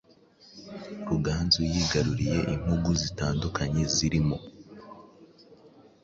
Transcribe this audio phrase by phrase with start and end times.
[1.09, 4.37] Ruganzu yigaruriye impungu zitandukanye zirimo;